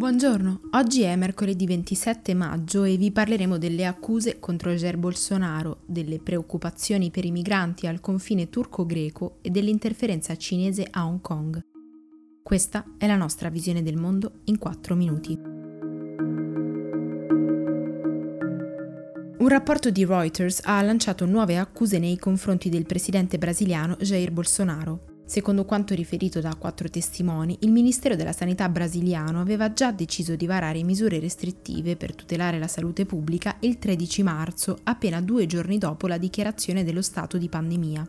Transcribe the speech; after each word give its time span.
Buongiorno, 0.00 0.60
oggi 0.70 1.02
è 1.02 1.14
mercoledì 1.14 1.66
27 1.66 2.32
maggio 2.32 2.84
e 2.84 2.96
vi 2.96 3.12
parleremo 3.12 3.58
delle 3.58 3.84
accuse 3.84 4.38
contro 4.38 4.72
Jair 4.72 4.96
Bolsonaro, 4.96 5.82
delle 5.84 6.18
preoccupazioni 6.18 7.10
per 7.10 7.26
i 7.26 7.30
migranti 7.30 7.86
al 7.86 8.00
confine 8.00 8.48
turco-greco 8.48 9.40
e 9.42 9.50
dell'interferenza 9.50 10.34
cinese 10.36 10.88
a 10.90 11.04
Hong 11.04 11.20
Kong. 11.20 11.60
Questa 12.42 12.82
è 12.96 13.06
la 13.06 13.16
nostra 13.16 13.50
visione 13.50 13.82
del 13.82 13.98
mondo 13.98 14.40
in 14.44 14.56
4 14.56 14.94
minuti. 14.94 15.38
Un 19.36 19.48
rapporto 19.48 19.90
di 19.90 20.06
Reuters 20.06 20.62
ha 20.64 20.80
lanciato 20.80 21.26
nuove 21.26 21.58
accuse 21.58 21.98
nei 21.98 22.16
confronti 22.16 22.70
del 22.70 22.86
presidente 22.86 23.36
brasiliano 23.36 23.96
Jair 23.96 24.30
Bolsonaro. 24.30 25.09
Secondo 25.30 25.64
quanto 25.64 25.94
riferito 25.94 26.40
da 26.40 26.56
quattro 26.56 26.90
testimoni, 26.90 27.58
il 27.60 27.70
Ministero 27.70 28.16
della 28.16 28.32
Sanità 28.32 28.68
brasiliano 28.68 29.40
aveva 29.40 29.72
già 29.72 29.92
deciso 29.92 30.34
di 30.34 30.44
varare 30.44 30.82
misure 30.82 31.20
restrittive 31.20 31.94
per 31.94 32.16
tutelare 32.16 32.58
la 32.58 32.66
salute 32.66 33.06
pubblica 33.06 33.54
il 33.60 33.78
13 33.78 34.24
marzo, 34.24 34.78
appena 34.82 35.20
due 35.20 35.46
giorni 35.46 35.78
dopo 35.78 36.08
la 36.08 36.18
dichiarazione 36.18 36.82
dello 36.82 37.00
stato 37.00 37.38
di 37.38 37.48
pandemia. 37.48 38.08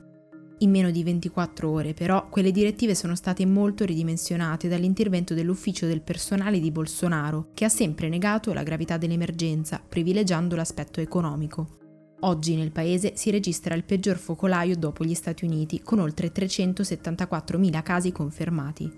In 0.61 0.71
meno 0.71 0.89
di 0.89 1.03
24 1.03 1.69
ore, 1.69 1.93
però, 1.93 2.27
quelle 2.27 2.49
direttive 2.49 2.95
sono 2.95 3.13
state 3.13 3.45
molto 3.45 3.85
ridimensionate 3.85 4.67
dall'intervento 4.67 5.35
dell'ufficio 5.35 5.85
del 5.85 6.01
personale 6.01 6.59
di 6.59 6.71
Bolsonaro, 6.71 7.49
che 7.53 7.65
ha 7.65 7.69
sempre 7.69 8.09
negato 8.09 8.51
la 8.51 8.63
gravità 8.63 8.97
dell'emergenza, 8.97 9.79
privilegiando 9.87 10.55
l'aspetto 10.55 10.99
economico. 10.99 11.90
Oggi 12.23 12.55
nel 12.55 12.71
paese 12.71 13.13
si 13.15 13.31
registra 13.31 13.73
il 13.73 13.83
peggior 13.83 14.17
focolaio 14.17 14.77
dopo 14.77 15.03
gli 15.03 15.15
Stati 15.15 15.43
Uniti, 15.43 15.81
con 15.81 15.97
oltre 15.99 16.31
374.000 16.31 17.81
casi 17.81 18.11
confermati. 18.11 18.91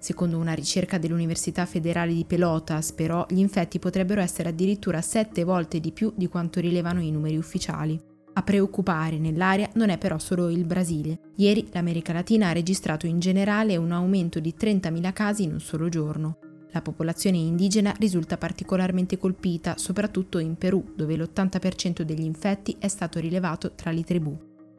Secondo 0.00 0.38
una 0.38 0.54
ricerca 0.54 0.98
dell'Università 0.98 1.66
federale 1.66 2.12
di 2.12 2.24
Pelotas, 2.24 2.92
però, 2.92 3.24
gli 3.28 3.38
infetti 3.38 3.78
potrebbero 3.78 4.20
essere 4.20 4.48
addirittura 4.48 5.00
sette 5.00 5.44
volte 5.44 5.78
di 5.78 5.92
più 5.92 6.12
di 6.16 6.26
quanto 6.26 6.58
rilevano 6.58 7.00
i 7.00 7.12
numeri 7.12 7.36
ufficiali. 7.36 7.98
A 8.32 8.42
preoccupare 8.42 9.18
nell'area 9.18 9.70
non 9.74 9.90
è 9.90 9.96
però 9.96 10.18
solo 10.18 10.50
il 10.50 10.64
Brasile. 10.64 11.30
Ieri 11.36 11.68
l'America 11.70 12.12
Latina 12.12 12.48
ha 12.48 12.52
registrato 12.52 13.06
in 13.06 13.20
generale 13.20 13.76
un 13.76 13.92
aumento 13.92 14.40
di 14.40 14.52
30.000 14.58 15.12
casi 15.12 15.44
in 15.44 15.52
un 15.52 15.60
solo 15.60 15.88
giorno. 15.88 16.38
La 16.74 16.82
popolazione 16.82 17.36
indigena 17.36 17.94
risulta 18.00 18.36
particolarmente 18.36 19.16
colpita, 19.16 19.78
soprattutto 19.78 20.40
in 20.40 20.56
Perù, 20.56 20.92
dove 20.96 21.16
l'80% 21.16 22.02
degli 22.02 22.24
infetti 22.24 22.74
è 22.80 22.88
stato 22.88 23.20
rilevato 23.20 23.74
tra 23.76 23.92
le 23.92 24.02
tribù. 24.02 24.36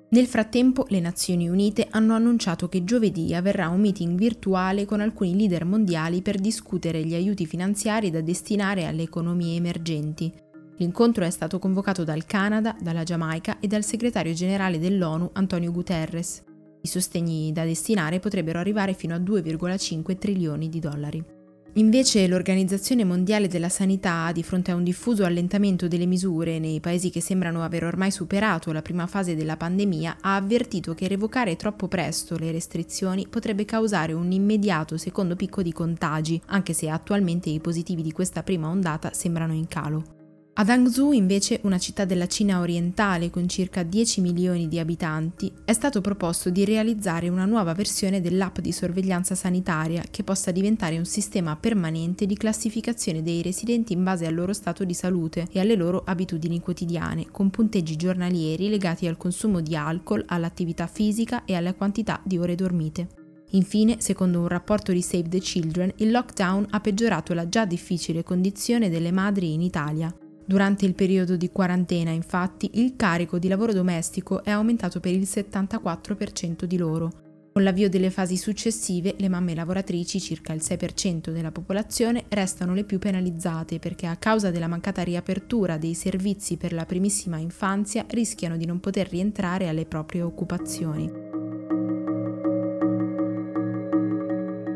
Nel 0.09 0.27
frattempo, 0.27 0.85
le 0.89 0.99
Nazioni 0.99 1.47
Unite 1.47 1.87
hanno 1.89 2.13
annunciato 2.13 2.67
che 2.67 2.83
giovedì 2.83 3.33
avverrà 3.33 3.69
un 3.69 3.79
meeting 3.79 4.17
virtuale 4.17 4.83
con 4.83 4.99
alcuni 4.99 5.37
leader 5.37 5.63
mondiali 5.63 6.21
per 6.21 6.37
discutere 6.37 7.01
gli 7.05 7.13
aiuti 7.13 7.45
finanziari 7.45 8.11
da 8.11 8.19
destinare 8.19 8.85
alle 8.85 9.03
economie 9.03 9.55
emergenti. 9.55 10.29
L'incontro 10.77 11.23
è 11.23 11.29
stato 11.29 11.59
convocato 11.59 12.03
dal 12.03 12.25
Canada, 12.25 12.75
dalla 12.77 13.03
Giamaica 13.03 13.59
e 13.61 13.67
dal 13.67 13.85
segretario 13.85 14.33
generale 14.33 14.79
dell'ONU 14.79 15.29
Antonio 15.31 15.71
Guterres. 15.71 16.43
I 16.81 16.87
sostegni 16.87 17.53
da 17.53 17.63
destinare 17.63 18.19
potrebbero 18.19 18.59
arrivare 18.59 18.93
fino 18.93 19.15
a 19.15 19.19
2,5 19.19 20.17
trilioni 20.17 20.67
di 20.67 20.79
dollari. 20.79 21.34
Invece 21.77 22.25
l'Organizzazione 22.27 23.03
Mondiale 23.03 23.49
della 23.49 23.67
Sanità, 23.67 24.31
di 24.31 24.43
fronte 24.43 24.71
a 24.71 24.75
un 24.75 24.83
diffuso 24.85 25.25
allentamento 25.25 25.89
delle 25.89 26.05
misure 26.05 26.57
nei 26.57 26.79
paesi 26.79 27.09
che 27.09 27.19
sembrano 27.19 27.63
aver 27.63 27.83
ormai 27.83 28.11
superato 28.11 28.71
la 28.71 28.81
prima 28.81 29.07
fase 29.07 29.35
della 29.35 29.57
pandemia, 29.57 30.19
ha 30.21 30.35
avvertito 30.37 30.93
che 30.93 31.09
revocare 31.09 31.57
troppo 31.57 31.89
presto 31.89 32.37
le 32.37 32.53
restrizioni 32.53 33.27
potrebbe 33.27 33.65
causare 33.65 34.13
un 34.13 34.31
immediato 34.31 34.95
secondo 34.95 35.35
picco 35.35 35.61
di 35.61 35.73
contagi, 35.73 36.41
anche 36.45 36.71
se 36.71 36.87
attualmente 36.87 37.49
i 37.49 37.59
positivi 37.59 38.01
di 38.01 38.13
questa 38.13 38.41
prima 38.41 38.69
ondata 38.69 39.11
sembrano 39.11 39.51
in 39.51 39.67
calo. 39.67 40.24
Ad 40.57 40.69
Hangzhou, 40.69 41.11
invece, 41.11 41.59
una 41.63 41.77
città 41.77 42.05
della 42.05 42.27
Cina 42.27 42.61
orientale 42.61 43.29
con 43.29 43.45
circa 43.45 43.83
10 43.83 44.21
milioni 44.21 44.69
di 44.69 44.79
abitanti, 44.79 45.51
è 45.65 45.73
stato 45.73 45.99
proposto 45.99 46.49
di 46.49 46.63
realizzare 46.63 47.27
una 47.27 47.43
nuova 47.43 47.73
versione 47.73 48.21
dell'app 48.21 48.59
di 48.59 48.71
sorveglianza 48.71 49.35
sanitaria 49.35 50.05
che 50.09 50.23
possa 50.23 50.51
diventare 50.51 50.97
un 50.97 51.03
sistema 51.03 51.57
permanente 51.57 52.25
di 52.25 52.37
classificazione 52.37 53.21
dei 53.21 53.41
residenti 53.41 53.91
in 53.91 54.05
base 54.05 54.27
al 54.27 54.33
loro 54.33 54.53
stato 54.53 54.85
di 54.85 54.93
salute 54.93 55.45
e 55.51 55.59
alle 55.59 55.75
loro 55.75 56.03
abitudini 56.05 56.61
quotidiane, 56.61 57.25
con 57.31 57.49
punteggi 57.49 57.97
giornalieri 57.97 58.69
legati 58.69 59.07
al 59.07 59.17
consumo 59.17 59.59
di 59.59 59.75
alcol, 59.75 60.23
all'attività 60.25 60.87
fisica 60.87 61.43
e 61.43 61.55
alla 61.55 61.73
quantità 61.73 62.21
di 62.23 62.37
ore 62.37 62.55
dormite. 62.55 63.09
Infine, 63.51 63.97
secondo 63.99 64.39
un 64.39 64.47
rapporto 64.47 64.93
di 64.93 65.01
Save 65.01 65.27
the 65.27 65.39
Children, 65.39 65.91
il 65.97 66.11
lockdown 66.11 66.67
ha 66.69 66.79
peggiorato 66.79 67.33
la 67.33 67.49
già 67.49 67.65
difficile 67.65 68.23
condizione 68.23 68.89
delle 68.89 69.11
madri 69.11 69.51
in 69.51 69.61
Italia. 69.61 70.15
Durante 70.47 70.85
il 70.85 70.93
periodo 70.93 71.35
di 71.35 71.49
quarantena, 71.49 72.11
infatti, 72.11 72.69
il 72.75 72.95
carico 72.95 73.39
di 73.39 73.47
lavoro 73.47 73.73
domestico 73.73 74.43
è 74.43 74.51
aumentato 74.51 74.99
per 74.99 75.11
il 75.11 75.23
74% 75.23 76.65
di 76.65 76.77
loro. 76.77 77.11
Con 77.51 77.63
l'avvio 77.63 77.89
delle 77.89 78.11
fasi 78.11 78.37
successive, 78.37 79.15
le 79.17 79.29
mamme 79.29 79.55
lavoratrici, 79.55 80.19
circa 80.19 80.53
il 80.53 80.61
6% 80.61 81.31
della 81.31 81.51
popolazione, 81.51 82.25
restano 82.27 82.73
le 82.73 82.83
più 82.83 82.99
penalizzate 82.99 83.79
perché 83.79 84.05
a 84.07 84.17
causa 84.17 84.51
della 84.51 84.67
mancata 84.67 85.01
riapertura 85.01 85.77
dei 85.77 85.93
servizi 85.93 86.57
per 86.57 86.73
la 86.73 86.85
primissima 86.85 87.37
infanzia 87.37 88.05
rischiano 88.09 88.57
di 88.57 88.65
non 88.65 88.79
poter 88.81 89.07
rientrare 89.07 89.67
alle 89.67 89.85
proprie 89.85 90.21
occupazioni. 90.21 91.24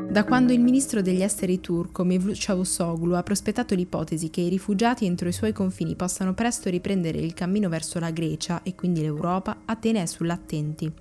Da 0.10 0.24
quando 0.24 0.54
il 0.54 0.60
ministro 0.60 1.04
degli 1.04 1.22
esteri 1.22 1.62
turco 1.62 2.04
Mevlut 2.04 2.44
Cavusoglu 2.44 3.14
ha 3.14 3.22
prospettato 3.22 3.76
l'ipotesi 3.76 4.32
che 4.32 4.42
i 4.42 4.50
rifugiati 4.50 5.06
entro 5.06 5.30
i 5.30 5.32
suoi 5.32 5.54
confini 5.54 5.96
possano 5.96 6.34
presto 6.34 6.68
riprendere 6.72 7.20
il 7.20 7.36
cammino 7.36 7.70
verso 7.70 8.00
la 8.00 8.10
Grecia 8.10 8.64
e 8.64 8.74
quindi 8.74 9.02
l'Europa, 9.02 9.62
Atene 9.66 10.02
è 10.02 10.06
sull'attenti. 10.08 10.92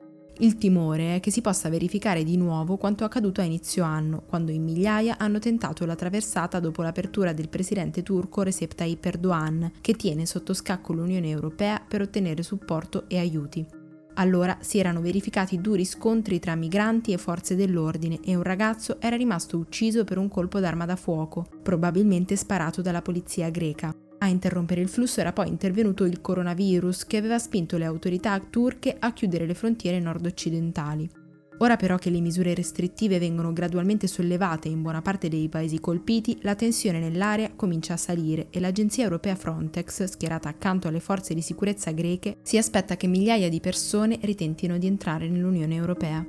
Il 0.41 0.58
timore 0.58 1.16
è 1.16 1.20
che 1.20 1.30
si 1.30 1.41
possa 1.41 1.70
verificare 1.70 2.22
di 2.22 2.36
nuovo 2.36 2.76
quanto 2.76 3.04
accaduto 3.04 3.41
a 3.41 3.44
inizio 3.44 3.82
anno, 3.82 4.24
quando 4.26 4.52
in 4.52 4.62
migliaia 4.62 5.16
hanno 5.16 5.38
tentato 5.38 5.86
la 5.86 5.96
traversata 5.96 6.60
dopo 6.60 6.82
l'apertura 6.82 7.32
del 7.32 7.48
presidente 7.48 8.02
turco 8.02 8.42
Recep 8.42 8.75
Tayyip 8.75 9.04
Erdogan, 9.06 9.72
che 9.80 9.94
tiene 9.94 10.26
sotto 10.26 10.52
scacco 10.52 10.92
l'Unione 10.92 11.30
Europea 11.30 11.80
per 11.80 12.02
ottenere 12.02 12.42
supporto 12.42 13.08
e 13.08 13.19
aiuti. 13.19 13.78
Allora 14.19 14.59
si 14.61 14.79
erano 14.79 15.01
verificati 15.01 15.61
duri 15.61 15.84
scontri 15.84 16.41
tra 16.41 16.56
migranti 16.56 17.12
e 17.12 17.19
forze 17.19 17.55
dell'ordine 17.55 18.19
e 18.25 18.34
un 18.34 18.43
ragazzo 18.43 19.01
era 19.01 19.15
rimasto 19.15 19.56
ucciso 19.56 20.03
per 20.03 20.19
un 20.19 20.29
colpo 20.29 20.59
d'arma 20.59 20.84
da 20.87 20.97
fuoco, 20.97 21.47
probabilmente 21.62 22.34
sparato 22.34 22.83
dalla 22.83 23.03
polizia 23.03 23.49
greca. 23.51 23.95
A 24.19 24.27
interrompere 24.27 24.81
il 24.81 24.89
flusso 24.89 25.21
era 25.21 25.33
poi 25.33 25.49
intervenuto 25.49 26.05
il 26.05 26.21
coronavirus 26.21 27.06
che 27.06 27.17
aveva 27.17 27.39
spinto 27.39 27.77
le 27.77 27.84
autorità 27.84 28.37
turche 28.41 28.97
a 28.99 29.12
chiudere 29.12 29.47
le 29.47 29.55
frontiere 29.55 30.01
nord-occidentali. 30.01 31.18
Ora 31.60 31.76
però 31.76 31.96
che 31.96 32.10
le 32.10 32.20
misure 32.20 32.54
restrittive 32.54 33.19
vengono 33.19 33.52
gradualmente 33.52 34.06
sollevate 34.06 34.69
in 34.69 34.80
buona 34.80 35.02
parte 35.02 35.28
dei 35.28 35.48
paesi 35.48 35.80
colpiti, 35.80 36.38
la 36.42 36.54
tensione 36.54 37.00
nell'area 37.00 37.50
comincia 37.56 37.94
a 37.94 37.96
salire 37.96 38.46
e 38.50 38.60
l'agenzia 38.60 39.02
europea 39.02 39.34
Frontex, 39.34 40.04
schierata 40.04 40.48
accanto 40.48 40.86
alle 40.86 41.00
forze 41.00 41.34
di 41.34 41.42
sicurezza 41.42 41.91
greche, 41.91 42.36
si 42.42 42.58
aspetta 42.58 42.96
che 42.96 43.08
migliaia 43.08 43.48
di 43.48 43.58
persone 43.58 44.19
ritentino 44.22 44.78
di 44.78 44.86
entrare 44.86 45.28
nell'Unione 45.28 45.74
Europea. 45.74 46.24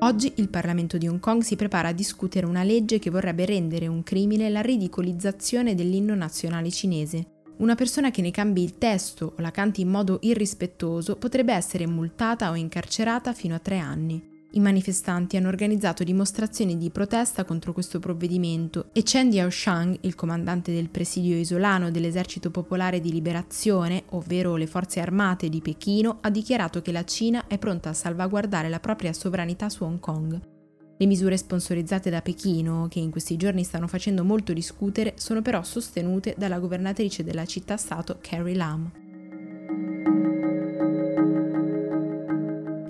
Oggi 0.00 0.32
il 0.36 0.50
Parlamento 0.50 0.98
di 0.98 1.08
Hong 1.08 1.18
Kong 1.18 1.40
si 1.40 1.56
prepara 1.56 1.88
a 1.88 1.92
discutere 1.92 2.44
una 2.44 2.62
legge 2.62 2.98
che 2.98 3.08
vorrebbe 3.08 3.46
rendere 3.46 3.86
un 3.86 4.02
crimine 4.02 4.50
la 4.50 4.60
ridicolizzazione 4.60 5.74
dell'inno 5.74 6.14
nazionale 6.14 6.70
cinese, 6.70 7.33
una 7.58 7.74
persona 7.74 8.10
che 8.10 8.22
ne 8.22 8.30
cambi 8.30 8.62
il 8.62 8.78
testo 8.78 9.34
o 9.36 9.40
la 9.42 9.50
canti 9.50 9.80
in 9.80 9.88
modo 9.88 10.18
irrispettoso 10.22 11.16
potrebbe 11.16 11.52
essere 11.52 11.86
multata 11.86 12.50
o 12.50 12.54
incarcerata 12.54 13.32
fino 13.32 13.54
a 13.54 13.60
tre 13.60 13.78
anni. 13.78 14.32
I 14.54 14.60
manifestanti 14.60 15.36
hanno 15.36 15.48
organizzato 15.48 16.04
dimostrazioni 16.04 16.78
di 16.78 16.90
protesta 16.90 17.44
contro 17.44 17.72
questo 17.72 17.98
provvedimento 17.98 18.90
e 18.92 19.02
Chen 19.02 19.28
Diaoshang, 19.28 19.98
il 20.02 20.14
comandante 20.14 20.72
del 20.72 20.90
presidio 20.90 21.36
isolano 21.36 21.90
dell'Esercito 21.90 22.52
Popolare 22.52 23.00
di 23.00 23.10
Liberazione, 23.10 24.04
ovvero 24.10 24.54
le 24.54 24.68
forze 24.68 25.00
armate 25.00 25.48
di 25.48 25.60
Pechino, 25.60 26.18
ha 26.20 26.30
dichiarato 26.30 26.82
che 26.82 26.92
la 26.92 27.04
Cina 27.04 27.48
è 27.48 27.58
pronta 27.58 27.88
a 27.88 27.94
salvaguardare 27.94 28.68
la 28.68 28.78
propria 28.78 29.12
sovranità 29.12 29.68
su 29.68 29.82
Hong 29.82 29.98
Kong. 29.98 30.53
Le 30.96 31.06
misure 31.06 31.36
sponsorizzate 31.36 32.08
da 32.08 32.22
Pechino, 32.22 32.86
che 32.88 33.00
in 33.00 33.10
questi 33.10 33.36
giorni 33.36 33.64
stanno 33.64 33.88
facendo 33.88 34.22
molto 34.22 34.52
discutere, 34.52 35.14
sono 35.16 35.42
però 35.42 35.62
sostenute 35.64 36.36
dalla 36.38 36.60
governatrice 36.60 37.24
della 37.24 37.44
città-stato 37.44 38.18
Carrie 38.20 38.54
Lam. 38.54 38.92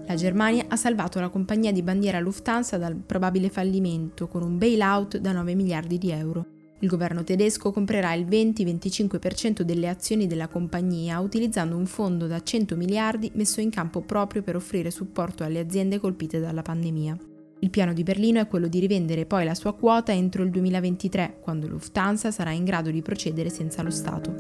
La 0.06 0.14
Germania 0.16 0.66
ha 0.68 0.76
salvato 0.76 1.18
la 1.18 1.30
compagnia 1.30 1.72
di 1.72 1.82
bandiera 1.82 2.20
Lufthansa 2.20 2.76
dal 2.76 2.94
probabile 2.94 3.48
fallimento 3.48 4.28
con 4.28 4.42
un 4.42 4.58
bailout 4.58 5.16
da 5.16 5.32
9 5.32 5.54
miliardi 5.54 5.96
di 5.96 6.10
euro. 6.10 6.46
Il 6.80 6.88
governo 6.88 7.24
tedesco 7.24 7.72
comprerà 7.72 8.12
il 8.12 8.26
20-25% 8.26 9.62
delle 9.62 9.88
azioni 9.88 10.26
della 10.26 10.48
compagnia 10.48 11.20
utilizzando 11.20 11.74
un 11.74 11.86
fondo 11.86 12.26
da 12.26 12.42
100 12.42 12.76
miliardi 12.76 13.32
messo 13.34 13.62
in 13.62 13.70
campo 13.70 14.02
proprio 14.02 14.42
per 14.42 14.56
offrire 14.56 14.90
supporto 14.90 15.42
alle 15.42 15.60
aziende 15.60 15.98
colpite 15.98 16.38
dalla 16.38 16.62
pandemia. 16.62 17.32
Il 17.64 17.70
piano 17.70 17.94
di 17.94 18.02
Berlino 18.02 18.40
è 18.40 18.46
quello 18.46 18.68
di 18.68 18.78
rivendere 18.78 19.24
poi 19.24 19.46
la 19.46 19.54
sua 19.54 19.72
quota 19.72 20.12
entro 20.12 20.42
il 20.42 20.50
2023, 20.50 21.38
quando 21.40 21.66
Lufthansa 21.66 22.30
sarà 22.30 22.50
in 22.50 22.62
grado 22.62 22.90
di 22.90 23.00
procedere 23.00 23.48
senza 23.48 23.82
lo 23.82 23.88
Stato. 23.88 24.34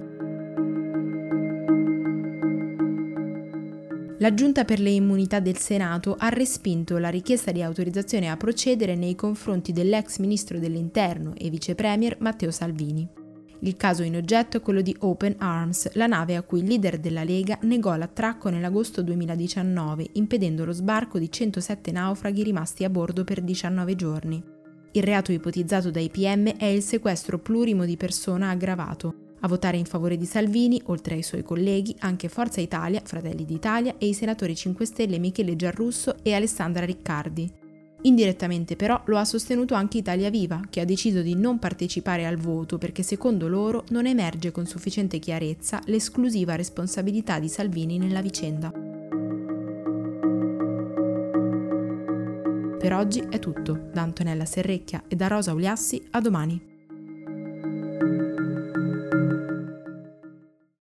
La 4.18 4.34
Giunta 4.34 4.66
per 4.66 4.78
le 4.78 4.90
immunità 4.90 5.40
del 5.40 5.56
Senato 5.56 6.16
ha 6.18 6.28
respinto 6.28 6.98
la 6.98 7.08
richiesta 7.08 7.50
di 7.50 7.62
autorizzazione 7.62 8.28
a 8.28 8.36
procedere 8.36 8.94
nei 8.94 9.14
confronti 9.14 9.72
dell'ex 9.72 10.18
ministro 10.18 10.58
dell'Interno 10.58 11.32
e 11.34 11.48
vice 11.48 11.74
premier 11.74 12.18
Matteo 12.20 12.50
Salvini. 12.50 13.23
Il 13.64 13.76
caso 13.78 14.02
in 14.02 14.14
oggetto 14.14 14.58
è 14.58 14.60
quello 14.60 14.82
di 14.82 14.94
Open 14.98 15.36
Arms, 15.38 15.94
la 15.94 16.06
nave 16.06 16.36
a 16.36 16.42
cui 16.42 16.58
il 16.58 16.66
leader 16.66 16.98
della 16.98 17.24
Lega 17.24 17.56
negò 17.62 17.96
l'attracco 17.96 18.50
nell'agosto 18.50 19.00
2019, 19.00 20.10
impedendo 20.12 20.66
lo 20.66 20.72
sbarco 20.72 21.18
di 21.18 21.32
107 21.32 21.90
naufraghi 21.90 22.42
rimasti 22.42 22.84
a 22.84 22.90
bordo 22.90 23.24
per 23.24 23.40
19 23.40 23.96
giorni. 23.96 24.42
Il 24.92 25.02
reato 25.02 25.32
ipotizzato 25.32 25.90
dai 25.90 26.10
PM 26.10 26.58
è 26.58 26.66
il 26.66 26.82
sequestro 26.82 27.38
plurimo 27.38 27.86
di 27.86 27.96
persona 27.96 28.50
aggravato, 28.50 29.14
a 29.40 29.48
votare 29.48 29.78
in 29.78 29.86
favore 29.86 30.18
di 30.18 30.26
Salvini, 30.26 30.82
oltre 30.86 31.14
ai 31.14 31.22
suoi 31.22 31.42
colleghi, 31.42 31.96
anche 32.00 32.28
Forza 32.28 32.60
Italia, 32.60 33.00
Fratelli 33.02 33.46
d'Italia 33.46 33.94
e 33.96 34.08
i 34.08 34.12
senatori 34.12 34.54
5 34.54 34.84
Stelle 34.84 35.18
Michele 35.18 35.56
Giarrusso 35.56 36.16
e 36.22 36.34
Alessandra 36.34 36.84
Riccardi. 36.84 37.63
Indirettamente 38.06 38.76
però 38.76 39.00
lo 39.06 39.16
ha 39.16 39.24
sostenuto 39.24 39.74
anche 39.74 39.98
Italia 39.98 40.28
Viva, 40.28 40.60
che 40.68 40.80
ha 40.80 40.84
deciso 40.84 41.22
di 41.22 41.34
non 41.34 41.58
partecipare 41.58 42.26
al 42.26 42.36
voto 42.36 42.76
perché 42.76 43.02
secondo 43.02 43.48
loro 43.48 43.84
non 43.88 44.06
emerge 44.06 44.50
con 44.50 44.66
sufficiente 44.66 45.18
chiarezza 45.18 45.80
l'esclusiva 45.86 46.54
responsabilità 46.54 47.38
di 47.38 47.48
Salvini 47.48 47.96
nella 47.96 48.20
vicenda. 48.20 48.70
Per 52.78 52.92
oggi 52.92 53.24
è 53.30 53.38
tutto, 53.38 53.88
da 53.90 54.02
Antonella 54.02 54.44
Serrecchia 54.44 55.04
e 55.08 55.16
da 55.16 55.26
Rosa 55.26 55.54
Uliassi 55.54 56.06
a 56.10 56.20
domani. 56.20 56.73